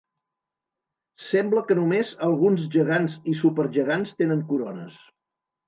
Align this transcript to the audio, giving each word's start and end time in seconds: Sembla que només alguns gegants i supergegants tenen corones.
Sembla 1.25 1.63
que 1.67 1.77
només 1.81 2.15
alguns 2.29 2.65
gegants 2.77 3.21
i 3.35 3.39
supergegants 3.45 4.17
tenen 4.25 4.45
corones. 4.53 5.01